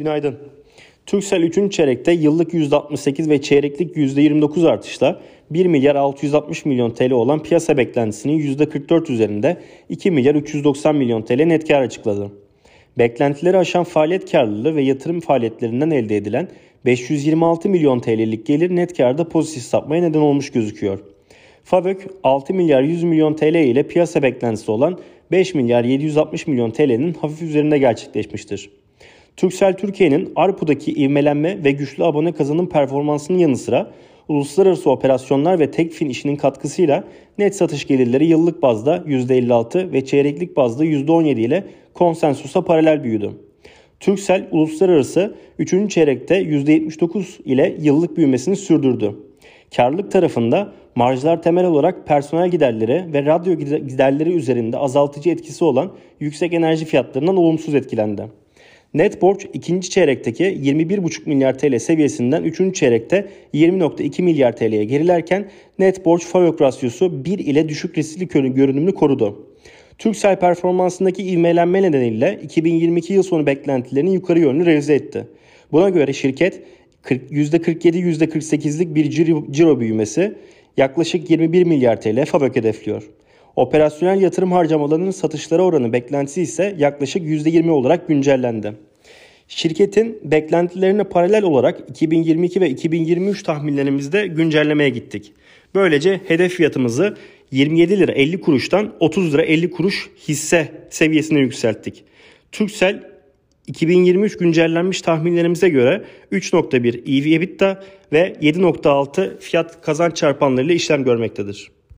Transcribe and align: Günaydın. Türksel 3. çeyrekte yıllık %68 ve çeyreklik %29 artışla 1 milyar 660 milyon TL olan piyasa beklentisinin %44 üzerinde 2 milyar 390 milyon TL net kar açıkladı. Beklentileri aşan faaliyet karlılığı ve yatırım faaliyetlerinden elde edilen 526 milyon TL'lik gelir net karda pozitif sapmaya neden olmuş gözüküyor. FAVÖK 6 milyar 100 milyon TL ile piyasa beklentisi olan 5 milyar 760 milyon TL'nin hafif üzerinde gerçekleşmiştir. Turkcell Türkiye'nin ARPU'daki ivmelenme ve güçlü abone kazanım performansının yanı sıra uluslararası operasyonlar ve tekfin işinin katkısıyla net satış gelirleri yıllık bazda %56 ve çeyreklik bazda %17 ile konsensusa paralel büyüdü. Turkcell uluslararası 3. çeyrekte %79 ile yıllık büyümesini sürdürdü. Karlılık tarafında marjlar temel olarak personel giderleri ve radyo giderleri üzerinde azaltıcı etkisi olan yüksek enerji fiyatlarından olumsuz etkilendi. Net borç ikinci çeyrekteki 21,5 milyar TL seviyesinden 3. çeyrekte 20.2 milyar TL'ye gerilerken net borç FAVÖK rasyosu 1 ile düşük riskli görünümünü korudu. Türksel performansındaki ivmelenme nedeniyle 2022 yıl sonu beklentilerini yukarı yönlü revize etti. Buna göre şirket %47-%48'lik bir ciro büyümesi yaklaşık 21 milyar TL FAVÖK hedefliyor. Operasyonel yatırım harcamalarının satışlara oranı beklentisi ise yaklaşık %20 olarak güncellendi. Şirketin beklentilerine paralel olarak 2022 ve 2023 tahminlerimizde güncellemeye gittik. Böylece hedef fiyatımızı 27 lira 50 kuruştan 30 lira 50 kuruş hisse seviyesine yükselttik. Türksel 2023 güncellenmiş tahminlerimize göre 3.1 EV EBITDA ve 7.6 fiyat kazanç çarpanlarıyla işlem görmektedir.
Günaydın. 0.00 0.38
Türksel 1.06 1.42
3. 1.42 1.72
çeyrekte 1.72 2.12
yıllık 2.12 2.54
%68 2.54 3.30
ve 3.30 3.40
çeyreklik 3.40 3.96
%29 3.96 4.68
artışla 4.68 5.20
1 5.50 5.66
milyar 5.66 5.96
660 5.96 6.64
milyon 6.64 6.90
TL 6.90 7.10
olan 7.10 7.42
piyasa 7.42 7.76
beklentisinin 7.76 8.38
%44 8.38 9.12
üzerinde 9.12 9.56
2 9.88 10.10
milyar 10.10 10.34
390 10.34 10.96
milyon 10.96 11.22
TL 11.22 11.42
net 11.42 11.68
kar 11.68 11.82
açıkladı. 11.82 12.30
Beklentileri 12.98 13.58
aşan 13.58 13.84
faaliyet 13.84 14.30
karlılığı 14.30 14.76
ve 14.76 14.82
yatırım 14.82 15.20
faaliyetlerinden 15.20 15.90
elde 15.90 16.16
edilen 16.16 16.48
526 16.84 17.68
milyon 17.68 18.00
TL'lik 18.00 18.46
gelir 18.46 18.76
net 18.76 18.96
karda 18.96 19.28
pozitif 19.28 19.62
sapmaya 19.62 20.02
neden 20.02 20.20
olmuş 20.20 20.50
gözüküyor. 20.50 20.98
FAVÖK 21.64 22.06
6 22.24 22.54
milyar 22.54 22.82
100 22.82 23.02
milyon 23.02 23.34
TL 23.34 23.54
ile 23.54 23.82
piyasa 23.82 24.22
beklentisi 24.22 24.70
olan 24.70 24.98
5 25.30 25.54
milyar 25.54 25.84
760 25.84 26.46
milyon 26.46 26.70
TL'nin 26.70 27.14
hafif 27.14 27.42
üzerinde 27.42 27.78
gerçekleşmiştir. 27.78 28.79
Turkcell 29.40 29.76
Türkiye'nin 29.76 30.32
ARPU'daki 30.36 30.92
ivmelenme 30.92 31.64
ve 31.64 31.70
güçlü 31.70 32.04
abone 32.04 32.32
kazanım 32.32 32.68
performansının 32.68 33.38
yanı 33.38 33.56
sıra 33.56 33.90
uluslararası 34.28 34.90
operasyonlar 34.90 35.58
ve 35.58 35.70
tekfin 35.70 36.08
işinin 36.08 36.36
katkısıyla 36.36 37.04
net 37.38 37.56
satış 37.56 37.86
gelirleri 37.86 38.26
yıllık 38.26 38.62
bazda 38.62 38.96
%56 38.96 39.92
ve 39.92 40.04
çeyreklik 40.04 40.56
bazda 40.56 40.84
%17 40.84 41.40
ile 41.40 41.64
konsensusa 41.94 42.64
paralel 42.64 43.04
büyüdü. 43.04 43.30
Turkcell 44.00 44.48
uluslararası 44.50 45.34
3. 45.58 45.90
çeyrekte 45.90 46.42
%79 46.42 47.42
ile 47.44 47.76
yıllık 47.80 48.16
büyümesini 48.16 48.56
sürdürdü. 48.56 49.14
Karlılık 49.76 50.12
tarafında 50.12 50.72
marjlar 50.94 51.42
temel 51.42 51.64
olarak 51.64 52.06
personel 52.06 52.50
giderleri 52.50 53.12
ve 53.12 53.24
radyo 53.24 53.54
giderleri 53.54 54.32
üzerinde 54.32 54.78
azaltıcı 54.78 55.30
etkisi 55.30 55.64
olan 55.64 55.90
yüksek 56.20 56.52
enerji 56.52 56.84
fiyatlarından 56.84 57.36
olumsuz 57.36 57.74
etkilendi. 57.74 58.22
Net 58.94 59.22
borç 59.22 59.46
ikinci 59.52 59.90
çeyrekteki 59.90 60.44
21,5 60.44 61.28
milyar 61.28 61.58
TL 61.58 61.78
seviyesinden 61.78 62.44
3. 62.44 62.74
çeyrekte 62.74 63.28
20.2 63.54 64.22
milyar 64.22 64.56
TL'ye 64.56 64.84
gerilerken 64.84 65.50
net 65.78 66.04
borç 66.04 66.24
FAVÖK 66.24 66.60
rasyosu 66.60 67.24
1 67.24 67.38
ile 67.38 67.68
düşük 67.68 67.98
riskli 67.98 68.28
görünümünü 68.28 68.94
korudu. 68.94 69.46
Türksel 69.98 70.38
performansındaki 70.38 71.22
ivmelenme 71.22 71.82
nedeniyle 71.82 72.40
2022 72.42 73.12
yıl 73.12 73.22
sonu 73.22 73.46
beklentilerini 73.46 74.14
yukarı 74.14 74.38
yönlü 74.38 74.66
revize 74.66 74.94
etti. 74.94 75.26
Buna 75.72 75.88
göre 75.88 76.12
şirket 76.12 76.62
%47-%48'lik 77.04 78.94
bir 78.94 79.10
ciro 79.52 79.80
büyümesi 79.80 80.34
yaklaşık 80.76 81.30
21 81.30 81.64
milyar 81.64 82.00
TL 82.00 82.24
FAVÖK 82.24 82.56
hedefliyor. 82.56 83.10
Operasyonel 83.60 84.20
yatırım 84.20 84.52
harcamalarının 84.52 85.10
satışlara 85.10 85.62
oranı 85.62 85.92
beklentisi 85.92 86.42
ise 86.42 86.74
yaklaşık 86.78 87.22
%20 87.22 87.70
olarak 87.70 88.08
güncellendi. 88.08 88.72
Şirketin 89.48 90.18
beklentilerine 90.24 91.04
paralel 91.04 91.44
olarak 91.44 91.90
2022 91.90 92.60
ve 92.60 92.70
2023 92.70 93.42
tahminlerimizde 93.42 94.26
güncellemeye 94.26 94.90
gittik. 94.90 95.32
Böylece 95.74 96.20
hedef 96.28 96.52
fiyatımızı 96.52 97.16
27 97.50 97.98
lira 97.98 98.12
50 98.12 98.40
kuruştan 98.40 98.92
30 99.00 99.34
lira 99.34 99.42
50 99.42 99.70
kuruş 99.70 100.10
hisse 100.28 100.68
seviyesine 100.90 101.38
yükselttik. 101.38 102.04
Türksel 102.52 103.02
2023 103.66 104.36
güncellenmiş 104.36 105.02
tahminlerimize 105.02 105.68
göre 105.68 106.04
3.1 106.32 107.20
EV 107.20 107.40
EBITDA 107.40 107.82
ve 108.12 108.36
7.6 108.42 109.38
fiyat 109.38 109.82
kazanç 109.82 110.16
çarpanlarıyla 110.16 110.74
işlem 110.74 111.04
görmektedir. 111.04 111.79